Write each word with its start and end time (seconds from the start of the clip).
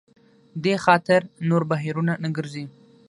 دې 0.63 0.75
خاطر 0.85 1.21
نور 1.49 1.63
بهیرونه 1.69 2.13
نه 2.23 2.29
ګرځي. 2.35 2.65